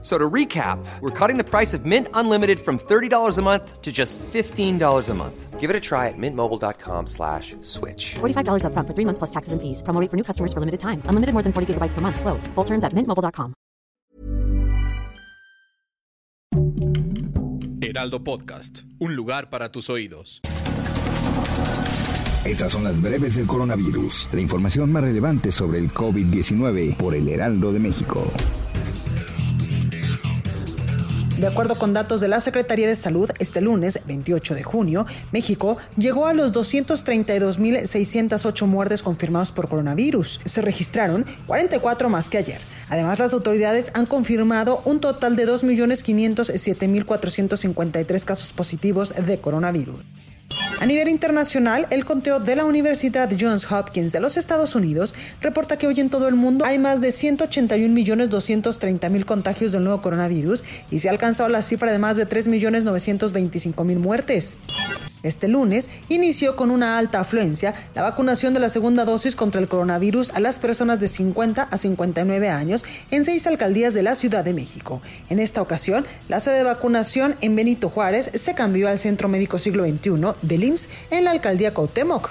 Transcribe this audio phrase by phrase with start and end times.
[0.00, 3.90] So to recap, we're cutting the price of Mint Unlimited from $30 a month to
[3.90, 5.58] just $15 a month.
[5.58, 8.14] Give it a try at mintmobile.com slash switch.
[8.20, 9.82] $45 up front for three months plus taxes and fees.
[9.82, 11.02] Promo rate for new customers for limited time.
[11.06, 12.20] Unlimited more than 40 gigabytes per month.
[12.20, 12.46] Slows.
[12.54, 13.54] Full terms at mintmobile.com.
[17.80, 18.82] Heraldo Podcast.
[19.00, 20.40] Un lugar para tus oídos.
[22.44, 24.28] Estas son las breves del coronavirus.
[24.32, 28.24] La información más relevante sobre el COVID-19 por el Heraldo de México.
[31.38, 35.76] De acuerdo con datos de la Secretaría de Salud, este lunes, 28 de junio, México
[35.96, 40.40] llegó a los 232.608 muertes confirmadas por coronavirus.
[40.44, 42.60] Se registraron 44 más que ayer.
[42.88, 50.00] Además, las autoridades han confirmado un total de 2.507.453 casos positivos de coronavirus.
[50.80, 55.76] A nivel internacional, el conteo de la Universidad Johns Hopkins de los Estados Unidos reporta
[55.76, 60.62] que hoy en todo el mundo hay más de 181.230.000 contagios del nuevo coronavirus
[60.92, 64.54] y se ha alcanzado la cifra de más de 3.925.000 muertes.
[65.22, 69.68] Este lunes inició con una alta afluencia la vacunación de la segunda dosis contra el
[69.68, 74.44] coronavirus a las personas de 50 a 59 años en seis alcaldías de la Ciudad
[74.44, 75.02] de México.
[75.28, 79.58] En esta ocasión, la sede de vacunación en Benito Juárez se cambió al Centro Médico
[79.58, 82.30] Siglo XXI del IMSS en la alcaldía Cuauhtémoc.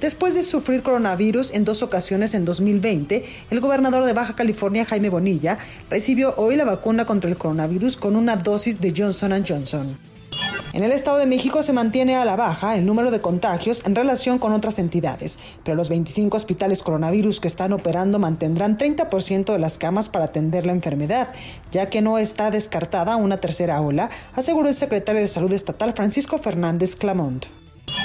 [0.00, 5.10] Después de sufrir coronavirus en dos ocasiones en 2020, el gobernador de Baja California, Jaime
[5.10, 5.58] Bonilla,
[5.90, 10.09] recibió hoy la vacuna contra el coronavirus con una dosis de Johnson Johnson.
[10.72, 13.96] En el Estado de México se mantiene a la baja el número de contagios en
[13.96, 19.58] relación con otras entidades, pero los 25 hospitales coronavirus que están operando mantendrán 30% de
[19.58, 21.32] las camas para atender la enfermedad,
[21.72, 26.38] ya que no está descartada una tercera ola, aseguró el secretario de Salud Estatal Francisco
[26.38, 27.46] Fernández Clamont.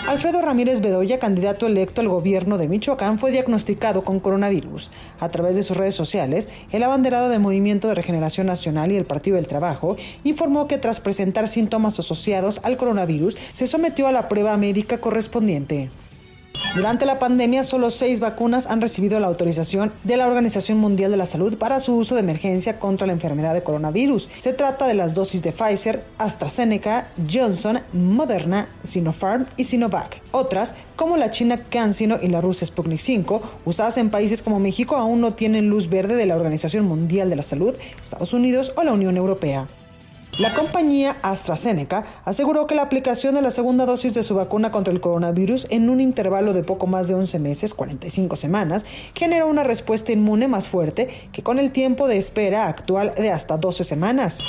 [0.07, 4.91] Alfredo Ramírez Bedoya, candidato electo al gobierno de Michoacán, fue diagnosticado con coronavirus.
[5.19, 9.05] A través de sus redes sociales, el abanderado del Movimiento de Regeneración Nacional y el
[9.05, 14.29] Partido del Trabajo informó que tras presentar síntomas asociados al coronavirus, se sometió a la
[14.29, 15.89] prueba médica correspondiente.
[16.75, 21.16] Durante la pandemia, solo seis vacunas han recibido la autorización de la Organización Mundial de
[21.16, 24.30] la Salud para su uso de emergencia contra la enfermedad de coronavirus.
[24.40, 30.22] Se trata de las dosis de Pfizer, AstraZeneca, Johnson, Moderna, Sinopharm y Sinovac.
[30.31, 34.97] Otras, como la China CanSino y la Rusia Sputnik 5, usadas en países como México,
[34.97, 38.84] aún no tienen luz verde de la Organización Mundial de la Salud, Estados Unidos o
[38.84, 39.66] la Unión Europea.
[40.38, 44.94] La compañía AstraZeneca aseguró que la aplicación de la segunda dosis de su vacuna contra
[44.94, 49.63] el coronavirus en un intervalo de poco más de 11 meses, 45 semanas, generó una
[49.63, 54.40] respuesta inmune más fuerte que con el tiempo de espera actual de hasta 12 semanas.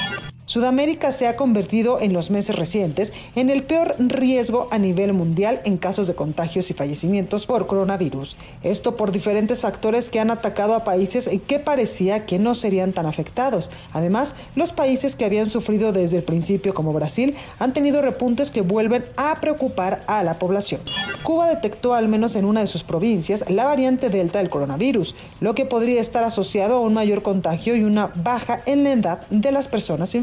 [0.47, 5.61] Sudamérica se ha convertido en los meses recientes en el peor riesgo a nivel mundial
[5.65, 8.37] en casos de contagios y fallecimientos por coronavirus.
[8.63, 13.07] Esto por diferentes factores que han atacado a países que parecía que no serían tan
[13.07, 13.73] afectados.
[13.93, 18.61] Además, los países que habían sufrido desde el principio como Brasil han tenido repuntes que
[18.61, 20.81] vuelven a preocupar a la población.
[21.25, 25.57] Cuba detectó al menos en una de sus provincias la variante Delta del coronavirus, lo
[25.57, 29.51] que podría estar asociado a un mayor contagio y una baja en la edad de
[29.51, 30.15] las personas